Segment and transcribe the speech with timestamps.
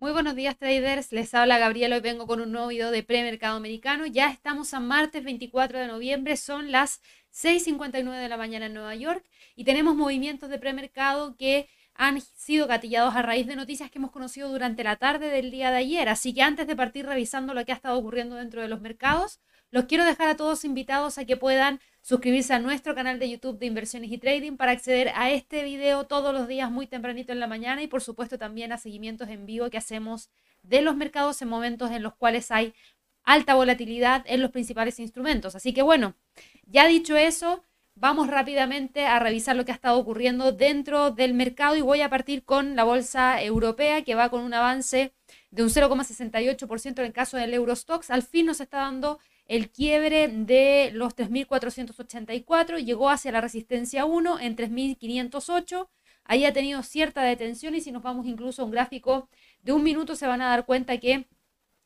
[0.00, 3.56] Muy buenos días traders, les habla Gabriela, hoy vengo con un nuevo video de premercado
[3.56, 4.06] americano.
[4.06, 7.00] Ya estamos a martes 24 de noviembre, son las
[7.32, 12.66] 6.59 de la mañana en Nueva York y tenemos movimientos de premercado que han sido
[12.66, 16.08] gatillados a raíz de noticias que hemos conocido durante la tarde del día de ayer.
[16.08, 19.40] Así que antes de partir revisando lo que ha estado ocurriendo dentro de los mercados,
[19.70, 23.58] los quiero dejar a todos invitados a que puedan suscribirse a nuestro canal de YouTube
[23.58, 27.40] de inversiones y trading para acceder a este video todos los días muy tempranito en
[27.40, 30.28] la mañana y por supuesto también a seguimientos en vivo que hacemos
[30.62, 32.74] de los mercados en momentos en los cuales hay
[33.22, 35.54] alta volatilidad en los principales instrumentos.
[35.54, 36.14] Así que bueno,
[36.66, 37.64] ya dicho eso,
[37.94, 42.10] vamos rápidamente a revisar lo que ha estado ocurriendo dentro del mercado y voy a
[42.10, 45.14] partir con la bolsa europea que va con un avance
[45.50, 48.10] de un 0,68% en el caso del Eurostox.
[48.10, 54.40] Al fin nos está dando el quiebre de los 3.484 llegó hacia la resistencia 1
[54.40, 55.88] en 3.508.
[56.24, 59.28] Ahí ha tenido cierta detención y si nos vamos incluso a un gráfico
[59.62, 61.26] de un minuto se van a dar cuenta que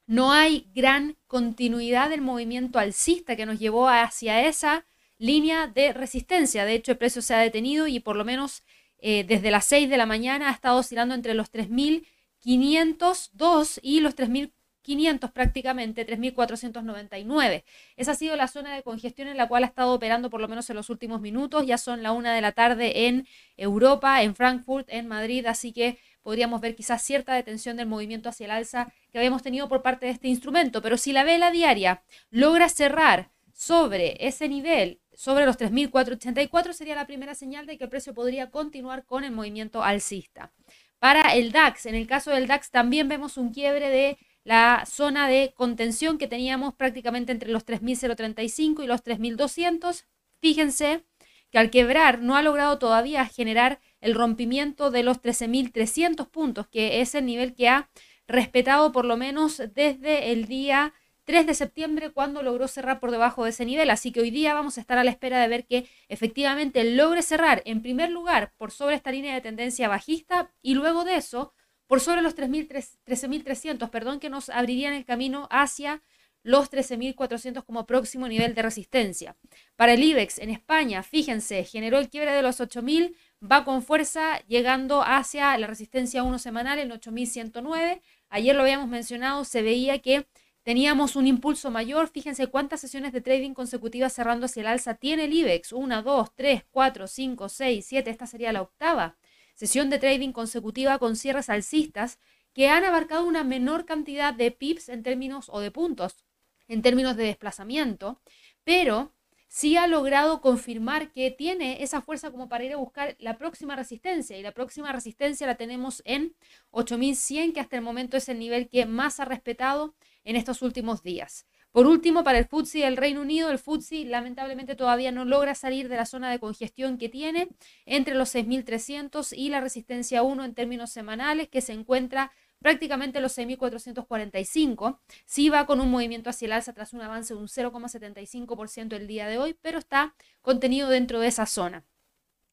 [0.06, 4.86] no hay gran continuidad del movimiento alcista que nos llevó hacia esa
[5.18, 6.64] línea de resistencia.
[6.64, 8.62] De hecho, el precio se ha detenido y por lo menos
[9.00, 14.16] eh, desde las 6 de la mañana ha estado oscilando entre los 3.502 y los
[14.16, 17.64] 3.000 500 prácticamente, 3.499.
[17.96, 20.48] Esa ha sido la zona de congestión en la cual ha estado operando por lo
[20.48, 21.66] menos en los últimos minutos.
[21.66, 25.98] Ya son la una de la tarde en Europa, en Frankfurt, en Madrid, así que
[26.22, 30.06] podríamos ver quizás cierta detención del movimiento hacia el alza que habíamos tenido por parte
[30.06, 30.82] de este instrumento.
[30.82, 37.06] Pero si la vela diaria logra cerrar sobre ese nivel, sobre los 3.484, sería la
[37.06, 40.52] primera señal de que el precio podría continuar con el movimiento alcista.
[40.98, 45.28] Para el DAX, en el caso del DAX también vemos un quiebre de la zona
[45.28, 50.04] de contención que teníamos prácticamente entre los 3.035 y los 3.200.
[50.40, 51.04] Fíjense
[51.50, 57.00] que al quebrar no ha logrado todavía generar el rompimiento de los 13.300 puntos, que
[57.00, 57.90] es el nivel que ha
[58.26, 60.92] respetado por lo menos desde el día
[61.24, 63.90] 3 de septiembre cuando logró cerrar por debajo de ese nivel.
[63.90, 67.20] Así que hoy día vamos a estar a la espera de ver que efectivamente logre
[67.22, 71.52] cerrar en primer lugar por sobre esta línea de tendencia bajista y luego de eso
[71.88, 76.02] por sobre los 13.300, perdón, que nos abrirían el camino hacia
[76.44, 79.36] los 13.400 como próximo nivel de resistencia.
[79.74, 84.40] Para el IBEX en España, fíjense, generó el quiebre de los 8.000, va con fuerza
[84.46, 88.00] llegando hacia la resistencia 1 semanal en 8.109.
[88.28, 90.26] Ayer lo habíamos mencionado, se veía que
[90.62, 92.08] teníamos un impulso mayor.
[92.08, 95.72] Fíjense cuántas sesiones de trading consecutivas cerrando hacia el alza tiene el IBEX.
[95.72, 98.10] 1, 2, 3, 4, 5, 6, 7.
[98.10, 99.16] Esta sería la octava
[99.58, 102.20] sesión de trading consecutiva con cierres alcistas
[102.54, 106.24] que han abarcado una menor cantidad de pips en términos o de puntos
[106.68, 108.20] en términos de desplazamiento,
[108.62, 109.12] pero
[109.48, 113.74] sí ha logrado confirmar que tiene esa fuerza como para ir a buscar la próxima
[113.74, 116.36] resistencia y la próxima resistencia la tenemos en
[116.70, 121.02] 8100 que hasta el momento es el nivel que más ha respetado en estos últimos
[121.02, 121.46] días.
[121.78, 125.88] Por último, para el FTSE del Reino Unido, el FTSE lamentablemente todavía no logra salir
[125.88, 127.50] de la zona de congestión que tiene
[127.86, 133.38] entre los 6.300 y la resistencia 1 en términos semanales, que se encuentra prácticamente los
[133.38, 134.98] 6.445.
[135.24, 139.06] Sí va con un movimiento hacia el alza tras un avance de un 0,75% el
[139.06, 141.84] día de hoy, pero está contenido dentro de esa zona.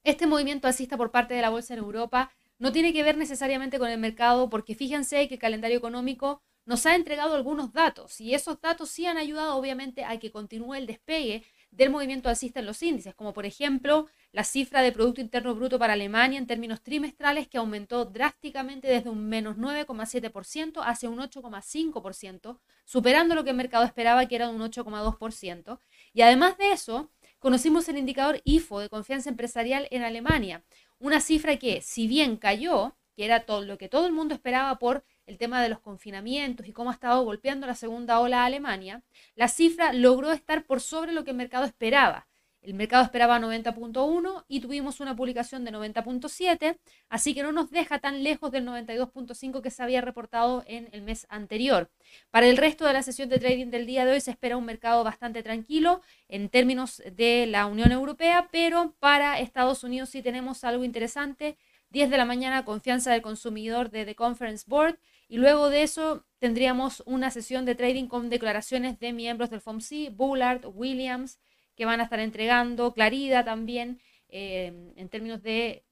[0.04, 3.80] Este movimiento alcista por parte de la bolsa en Europa no tiene que ver necesariamente
[3.80, 8.34] con el mercado, porque fíjense que el calendario económico nos ha entregado algunos datos y
[8.34, 12.66] esos datos sí han ayudado obviamente a que continúe el despegue del movimiento alcista en
[12.66, 16.82] los índices, como por ejemplo la cifra de Producto Interno Bruto para Alemania en términos
[16.82, 23.56] trimestrales que aumentó drásticamente desde un menos 9,7% hacia un 8,5%, superando lo que el
[23.58, 25.80] mercado esperaba que era un 8,2%.
[26.14, 30.64] Y además de eso, conocimos el indicador IFO de confianza empresarial en Alemania,
[30.98, 34.78] una cifra que si bien cayó, que era todo lo que todo el mundo esperaba
[34.78, 38.46] por el tema de los confinamientos y cómo ha estado golpeando la segunda ola a
[38.46, 39.04] Alemania,
[39.36, 42.28] la cifra logró estar por sobre lo que el mercado esperaba.
[42.66, 48.00] El mercado esperaba 90.1 y tuvimos una publicación de 90.7, así que no nos deja
[48.00, 51.92] tan lejos del 92.5 que se había reportado en el mes anterior.
[52.32, 54.66] Para el resto de la sesión de trading del día de hoy se espera un
[54.66, 60.64] mercado bastante tranquilo en términos de la Unión Europea, pero para Estados Unidos sí tenemos
[60.64, 61.58] algo interesante.
[61.90, 66.26] 10 de la mañana, confianza del consumidor de The Conference Board y luego de eso
[66.40, 71.40] tendríamos una sesión de trading con declaraciones de miembros del FOMC, Bullard, Williams,
[71.76, 74.00] que van a estar entregando, Clarida también,
[74.30, 75.86] eh, en términos de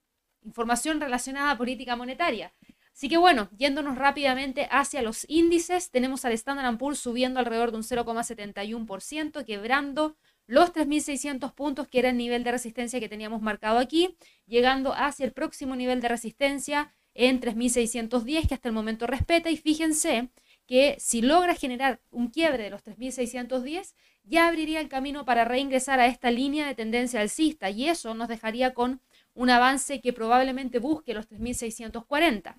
[0.44, 2.54] información relacionada a política monetaria.
[2.94, 7.78] Así que bueno, yéndonos rápidamente hacia los índices, tenemos al Standard Poor's subiendo alrededor de
[7.78, 13.80] un 0,71%, quebrando los 3.600 puntos, que era el nivel de resistencia que teníamos marcado
[13.80, 19.50] aquí, llegando hacia el próximo nivel de resistencia en 3.610 que hasta el momento respeta
[19.50, 20.30] y fíjense
[20.66, 23.94] que si logra generar un quiebre de los 3.610,
[24.24, 28.30] ya abriría el camino para reingresar a esta línea de tendencia alcista y eso nos
[28.30, 29.01] dejaría con
[29.34, 32.56] un avance que probablemente busque los 3.640.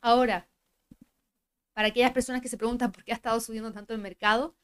[0.00, 0.48] Ahora,
[1.72, 4.56] para aquellas personas que se preguntan por qué ha estado subiendo tanto el mercado,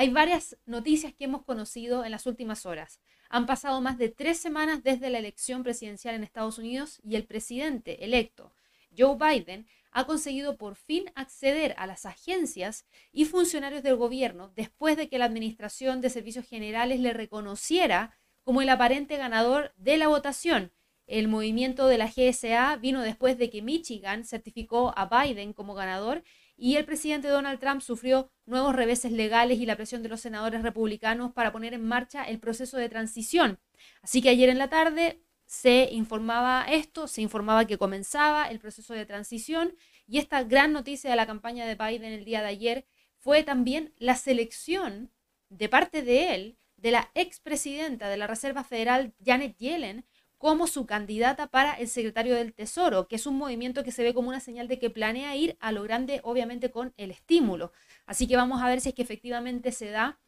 [0.00, 3.00] hay varias noticias que hemos conocido en las últimas horas.
[3.28, 7.26] Han pasado más de tres semanas desde la elección presidencial en Estados Unidos y el
[7.26, 8.54] presidente electo,
[8.96, 14.96] Joe Biden, ha conseguido por fin acceder a las agencias y funcionarios del gobierno después
[14.96, 20.08] de que la Administración de Servicios Generales le reconociera como el aparente ganador de la
[20.08, 20.72] votación.
[21.06, 26.24] El movimiento de la GSA vino después de que Michigan certificó a Biden como ganador
[26.60, 30.62] y el presidente Donald Trump sufrió nuevos reveses legales y la presión de los senadores
[30.62, 33.58] republicanos para poner en marcha el proceso de transición.
[34.02, 38.92] Así que ayer en la tarde se informaba esto, se informaba que comenzaba el proceso
[38.92, 39.74] de transición
[40.06, 42.86] y esta gran noticia de la campaña de Biden el día de ayer
[43.16, 45.10] fue también la selección
[45.48, 50.04] de parte de él de la expresidenta de la Reserva Federal, Janet Yellen,
[50.40, 54.14] como su candidata para el secretario del Tesoro, que es un movimiento que se ve
[54.14, 57.72] como una señal de que planea ir a lo grande, obviamente con el estímulo.
[58.06, 60.18] Así que vamos a ver si es que efectivamente se da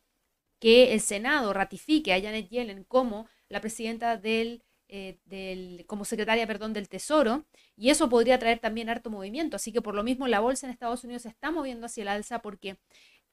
[0.59, 6.47] que el Senado ratifique a Janet Yellen como la presidenta del eh, del, como secretaria
[6.47, 7.47] perdón, del Tesoro,
[7.79, 9.56] y eso podría traer también harto movimiento.
[9.56, 12.08] Así que por lo mismo la bolsa en Estados Unidos se está moviendo hacia el
[12.08, 12.76] alza porque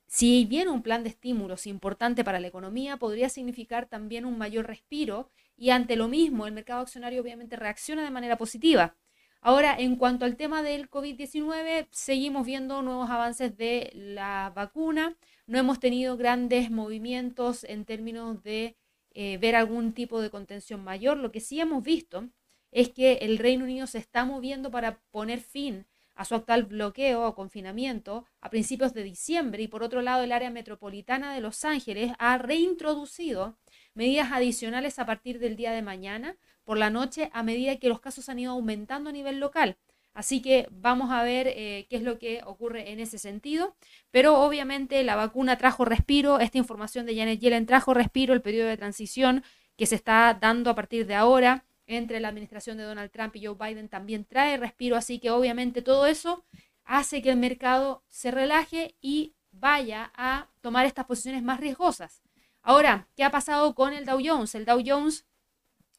[0.08, 4.68] si viene un plan de estímulos importante para la economía, podría significar también un mayor
[4.68, 5.30] respiro
[5.60, 8.96] y ante lo mismo el mercado accionario obviamente reacciona de manera positiva.
[9.42, 15.18] Ahora, en cuanto al tema del COVID-19, seguimos viendo nuevos avances de la vacuna.
[15.48, 18.78] No hemos tenido grandes movimientos en términos de
[19.12, 21.18] eh, ver algún tipo de contención mayor.
[21.18, 22.30] Lo que sí hemos visto
[22.72, 25.86] es que el Reino Unido se está moviendo para poner fin
[26.16, 30.34] a su actual bloqueo o confinamiento a principios de diciembre y por otro lado el
[30.34, 33.58] área metropolitana de Los Ángeles ha reintroducido
[33.94, 38.00] medidas adicionales a partir del día de mañana por la noche a medida que los
[38.00, 39.78] casos han ido aumentando a nivel local.
[40.14, 43.76] Así que vamos a ver eh, qué es lo que ocurre en ese sentido.
[44.12, 48.68] Pero obviamente la vacuna trajo respiro, esta información de Janet Yellen trajo respiro, el periodo
[48.68, 49.44] de transición
[49.78, 53.46] que se está dando a partir de ahora entre la administración de Donald Trump y
[53.46, 54.96] Joe Biden también trae respiro.
[54.96, 56.46] Así que obviamente todo eso
[56.84, 62.22] hace que el mercado se relaje y vaya a tomar estas posiciones más riesgosas.
[62.70, 64.54] Ahora, ¿qué ha pasado con el Dow Jones?
[64.54, 65.26] El Dow Jones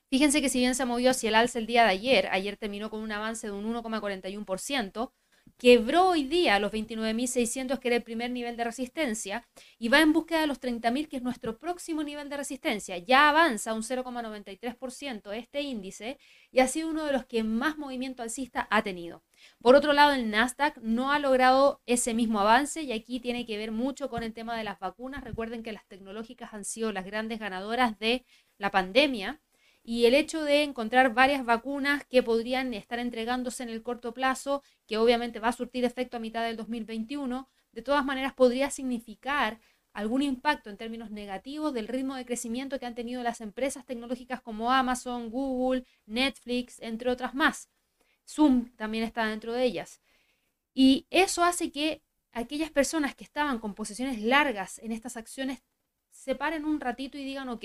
[0.09, 2.91] Fíjense que si bien se movió hacia el alza el día de ayer, ayer terminó
[2.91, 5.11] con un avance de un 1,41%,
[5.59, 9.49] quebró hoy día los 29.600, que era el primer nivel de resistencia,
[9.81, 12.99] y va en búsqueda de los 30.000, que es nuestro próximo nivel de resistencia.
[12.99, 16.19] Ya avanza un 0,93% este índice
[16.53, 19.25] y ha sido uno de los que más movimiento alcista ha tenido.
[19.61, 23.59] Por otro lado, el Nasdaq no ha logrado ese mismo avance y aquí tiene que
[23.59, 25.25] ver mucho con el tema de las vacunas.
[25.25, 28.25] Recuerden que las tecnológicas han sido las grandes ganadoras de
[28.59, 29.41] la pandemia
[29.83, 34.63] y el hecho de encontrar varias vacunas que podrían estar entregándose en el corto plazo,
[34.87, 39.59] que obviamente va a surtir efecto a mitad del 2021, de todas maneras podría significar
[39.93, 44.41] algún impacto en términos negativos del ritmo de crecimiento que han tenido las empresas tecnológicas
[44.41, 47.69] como Amazon, Google, Netflix, entre otras más.
[48.31, 50.01] Zoom también está dentro de ellas.
[50.73, 52.03] Y eso hace que
[52.33, 55.63] aquellas personas que estaban con posiciones largas en estas acciones
[56.11, 57.65] se paren un ratito y digan, ok,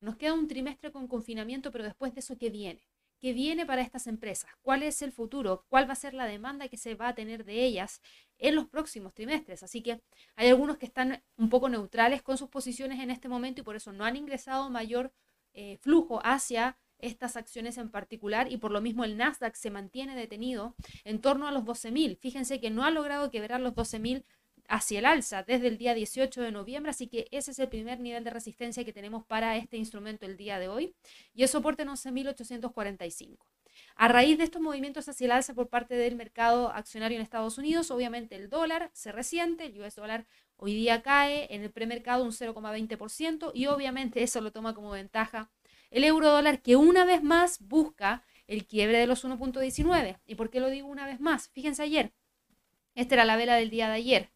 [0.00, 2.86] nos queda un trimestre con confinamiento, pero después de eso, ¿qué viene?
[3.18, 4.50] ¿Qué viene para estas empresas?
[4.60, 5.64] ¿Cuál es el futuro?
[5.68, 8.02] ¿Cuál va a ser la demanda que se va a tener de ellas
[8.38, 9.62] en los próximos trimestres?
[9.62, 10.02] Así que
[10.36, 13.74] hay algunos que están un poco neutrales con sus posiciones en este momento y por
[13.74, 15.12] eso no han ingresado mayor
[15.54, 20.16] eh, flujo hacia estas acciones en particular y por lo mismo el Nasdaq se mantiene
[20.16, 20.74] detenido
[21.04, 22.18] en torno a los 12.000.
[22.18, 24.24] Fíjense que no ha logrado quebrar los 12.000
[24.68, 28.00] hacia el alza desde el día 18 de noviembre, así que ese es el primer
[28.00, 30.94] nivel de resistencia que tenemos para este instrumento el día de hoy
[31.34, 33.38] y el soporte en 11.845.
[33.94, 37.58] A raíz de estos movimientos hacia el alza por parte del mercado accionario en Estados
[37.58, 40.26] Unidos, obviamente el dólar se resiente, el US dólar
[40.56, 45.50] hoy día cae en el premercado un 0,20% y obviamente eso lo toma como ventaja
[45.90, 50.18] el euro dólar que una vez más busca el quiebre de los 1.19.
[50.26, 51.48] ¿Y por qué lo digo una vez más?
[51.48, 52.12] Fíjense ayer,
[52.94, 54.30] esta era la vela del día de ayer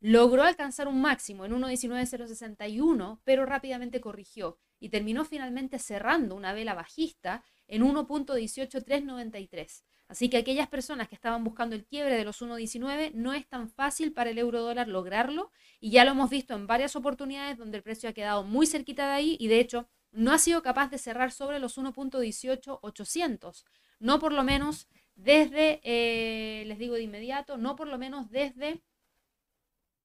[0.00, 6.74] logró alcanzar un máximo en 1.19061, pero rápidamente corrigió y terminó finalmente cerrando una vela
[6.74, 9.84] bajista en 1.18393.
[10.08, 13.68] Así que aquellas personas que estaban buscando el quiebre de los 1.19 no es tan
[13.68, 17.78] fácil para el euro dólar lograrlo y ya lo hemos visto en varias oportunidades donde
[17.78, 20.90] el precio ha quedado muy cerquita de ahí y de hecho no ha sido capaz
[20.90, 23.64] de cerrar sobre los 1.18800.
[23.98, 28.82] No por lo menos desde, eh, les digo de inmediato, no por lo menos desde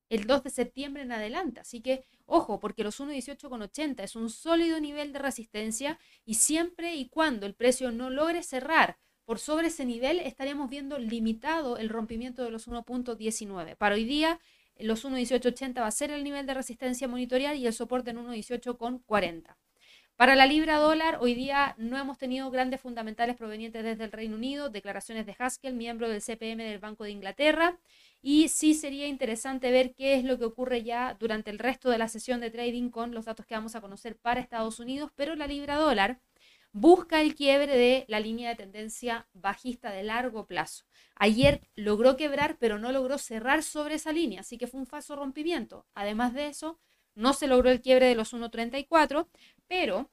[0.10, 1.62] el 2 de septiembre en adelante.
[1.62, 7.08] Así que, ojo, porque los 1.18,80 es un sólido nivel de resistencia y siempre y
[7.08, 12.44] cuando el precio no logre cerrar por sobre ese nivel, estaríamos viendo limitado el rompimiento
[12.44, 13.78] de los 1.19.
[13.78, 14.42] Para hoy día,
[14.78, 19.56] los 1.1880 va a ser el nivel de resistencia monitoreal y el soporte en 1.18.40.
[20.16, 24.36] Para la libra dólar, hoy día no hemos tenido grandes fundamentales provenientes desde el Reino
[24.36, 27.80] Unido, declaraciones de Haskell, miembro del CPM del Banco de Inglaterra,
[28.22, 31.98] y sí sería interesante ver qué es lo que ocurre ya durante el resto de
[31.98, 35.36] la sesión de trading con los datos que vamos a conocer para Estados Unidos, pero
[35.36, 36.20] la libra dólar
[36.72, 40.86] busca el quiebre de la línea de tendencia bajista de largo plazo.
[41.16, 45.16] Ayer logró quebrar, pero no logró cerrar sobre esa línea, así que fue un falso
[45.16, 45.88] rompimiento.
[45.96, 46.80] Además de eso,
[47.16, 49.28] no se logró el quiebre de los 1.34,
[49.68, 50.10] pero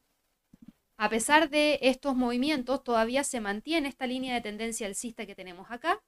[0.96, 5.70] a pesar de estos movimientos, todavía se mantiene esta línea de tendencia alcista que tenemos
[5.70, 6.02] acá,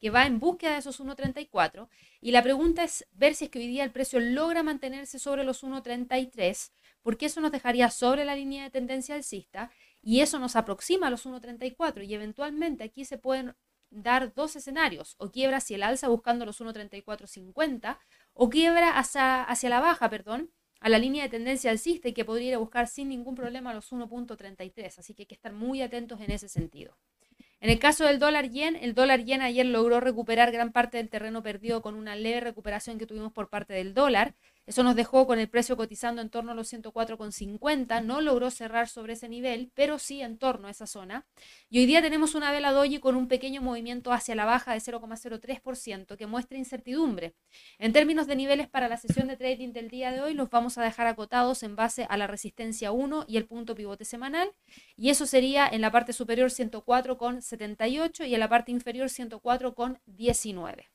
[0.00, 1.88] que va en búsqueda de esos 1.34.
[2.22, 5.44] Y la pregunta es ver si es que hoy día el precio logra mantenerse sobre
[5.44, 6.72] los 1.33,
[7.02, 9.70] porque eso nos dejaría sobre la línea de tendencia alcista
[10.00, 13.54] y eso nos aproxima a los 1.34 y eventualmente aquí se pueden
[13.90, 17.98] dar dos escenarios, o quiebra hacia el alza buscando los 1.3450
[18.34, 22.24] o quiebra hacia, hacia la baja, perdón, a la línea de tendencia alcista y que
[22.24, 25.80] podría ir a buscar sin ningún problema los 1.33, así que hay que estar muy
[25.80, 26.96] atentos en ese sentido.
[27.60, 31.08] En el caso del dólar yen, el dólar yen ayer logró recuperar gran parte del
[31.08, 34.34] terreno perdido con una leve recuperación que tuvimos por parte del dólar.
[34.64, 38.04] Eso nos dejó con el precio cotizando en torno a los 104,50.
[38.04, 41.26] No logró cerrar sobre ese nivel, pero sí en torno a esa zona.
[41.68, 44.78] Y hoy día tenemos una vela doji con un pequeño movimiento hacia la baja de
[44.78, 47.34] 0,03% que muestra incertidumbre.
[47.78, 50.78] En términos de niveles para la sesión de trading del día de hoy, los vamos
[50.78, 54.52] a dejar acotados en base a la resistencia 1 y el punto pivote semanal.
[54.96, 60.91] Y eso sería en la parte superior 104,78 y en la parte inferior 104,19.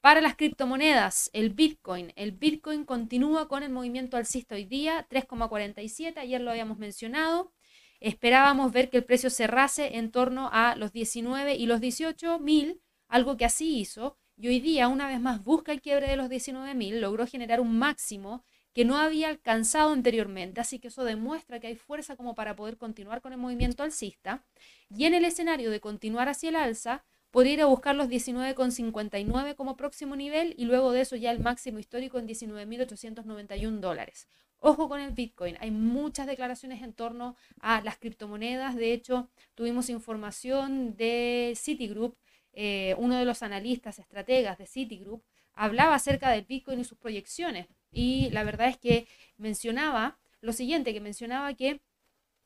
[0.00, 2.12] Para las criptomonedas, el Bitcoin.
[2.14, 7.52] El Bitcoin continúa con el movimiento alcista hoy día, 3,47, ayer lo habíamos mencionado.
[7.98, 12.80] Esperábamos ver que el precio cerrase en torno a los 19 y los 18 mil,
[13.08, 14.16] algo que así hizo.
[14.36, 17.60] Y hoy día, una vez más, busca el quiebre de los 19 mil, logró generar
[17.60, 20.60] un máximo que no había alcanzado anteriormente.
[20.60, 24.46] Así que eso demuestra que hay fuerza como para poder continuar con el movimiento alcista.
[24.88, 29.54] Y en el escenario de continuar hacia el alza, podría ir a buscar los 19,59
[29.54, 34.28] como próximo nivel y luego de eso ya el máximo histórico en 19.891 dólares.
[34.60, 39.88] Ojo con el Bitcoin, hay muchas declaraciones en torno a las criptomonedas, de hecho tuvimos
[39.88, 42.16] información de Citigroup,
[42.52, 45.22] eh, uno de los analistas, estrategas de Citigroup,
[45.54, 49.06] hablaba acerca del Bitcoin y sus proyecciones y la verdad es que
[49.36, 51.80] mencionaba lo siguiente, que mencionaba que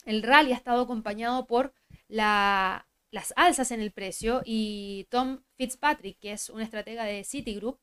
[0.04, 1.72] el rally ha estado acompañado por
[2.08, 7.78] la las alzas en el precio y Tom Fitzpatrick, que es un estratega de Citigroup,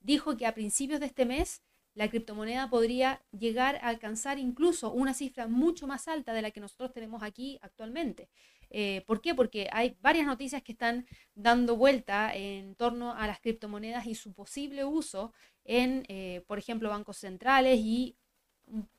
[0.00, 1.62] dijo que a principios de este mes
[1.94, 6.60] la criptomoneda podría llegar a alcanzar incluso una cifra mucho más alta de la que
[6.60, 8.30] nosotros tenemos aquí actualmente.
[8.70, 9.34] Eh, ¿Por qué?
[9.34, 14.32] Porque hay varias noticias que están dando vuelta en torno a las criptomonedas y su
[14.32, 15.32] posible uso
[15.64, 18.16] en, eh, por ejemplo, bancos centrales y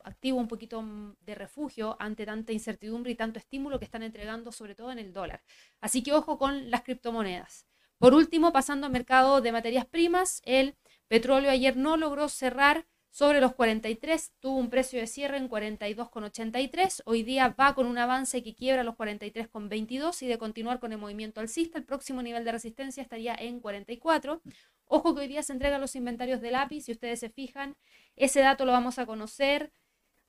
[0.03, 0.83] activo un poquito
[1.21, 5.13] de refugio ante tanta incertidumbre y tanto estímulo que están entregando, sobre todo en el
[5.13, 5.43] dólar.
[5.81, 7.67] Así que ojo con las criptomonedas.
[7.97, 13.41] Por último, pasando al mercado de materias primas, el petróleo ayer no logró cerrar sobre
[13.41, 17.01] los 43, tuvo un precio de cierre en 42,83.
[17.05, 20.99] Hoy día va con un avance que quiebra los 43,22 y de continuar con el
[20.99, 24.41] movimiento alcista, el próximo nivel de resistencia estaría en 44.
[24.91, 27.77] Ojo que hoy día se entregan los inventarios de lápiz, si ustedes se fijan,
[28.15, 29.71] ese dato lo vamos a conocer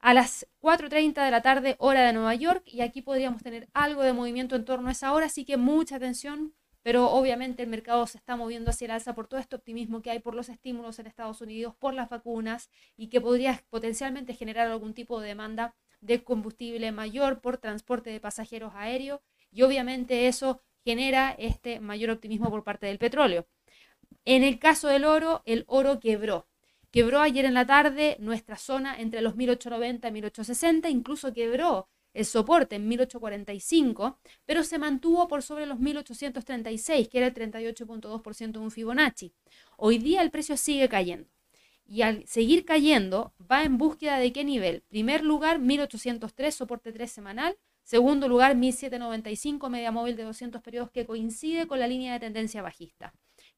[0.00, 4.02] a las 4.30 de la tarde, hora de Nueva York, y aquí podríamos tener algo
[4.02, 6.52] de movimiento en torno a esa hora, así que mucha atención,
[6.82, 10.10] pero obviamente el mercado se está moviendo hacia el alza por todo este optimismo que
[10.10, 14.68] hay por los estímulos en Estados Unidos, por las vacunas, y que podría potencialmente generar
[14.68, 20.60] algún tipo de demanda de combustible mayor por transporte de pasajeros aéreos, y obviamente eso
[20.84, 23.46] genera este mayor optimismo por parte del petróleo.
[24.24, 26.46] En el caso del oro, el oro quebró.
[26.90, 32.24] Quebró ayer en la tarde nuestra zona entre los 1890 y 1860, incluso quebró el
[32.24, 38.58] soporte en 1845, pero se mantuvo por sobre los 1836, que era el 38.2% de
[38.58, 39.32] un Fibonacci.
[39.76, 41.28] Hoy día el precio sigue cayendo.
[41.86, 44.82] Y al seguir cayendo, va en búsqueda de qué nivel.
[44.88, 47.56] Primer lugar, 1803, soporte 3 semanal.
[47.82, 52.62] Segundo lugar, 1795, media móvil de 200 periodos que coincide con la línea de tendencia
[52.62, 53.12] bajista,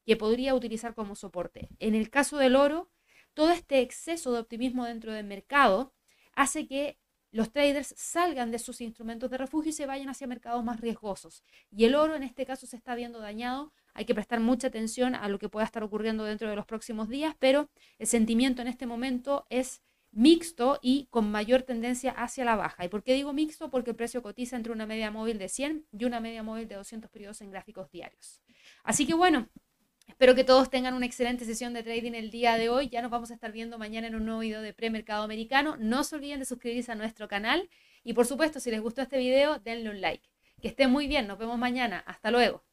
[0.05, 1.69] que podría utilizar como soporte.
[1.79, 2.89] En el caso del oro,
[3.33, 5.93] todo este exceso de optimismo dentro del mercado
[6.35, 6.97] hace que
[7.31, 11.43] los traders salgan de sus instrumentos de refugio y se vayan hacia mercados más riesgosos.
[11.71, 13.73] Y el oro en este caso se está viendo dañado.
[13.95, 17.09] Hay que prestar mucha atención a lo que pueda estar ocurriendo dentro de los próximos
[17.09, 19.81] días, pero el sentimiento en este momento es
[20.11, 22.85] mixto y con mayor tendencia hacia la baja.
[22.85, 23.71] ¿Y por qué digo mixto?
[23.71, 26.75] Porque el precio cotiza entre una media móvil de 100 y una media móvil de
[26.75, 28.43] 200 periodos en gráficos diarios.
[28.83, 29.49] Así que bueno,
[30.07, 32.89] espero que todos tengan una excelente sesión de trading el día de hoy.
[32.89, 35.75] Ya nos vamos a estar viendo mañana en un nuevo video de premercado americano.
[35.77, 37.69] No se olviden de suscribirse a nuestro canal
[38.03, 40.27] y por supuesto, si les gustó este video, denle un like.
[40.61, 42.03] Que estén muy bien, nos vemos mañana.
[42.05, 42.63] Hasta luego.